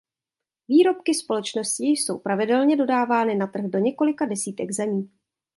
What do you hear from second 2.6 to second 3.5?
dodávány na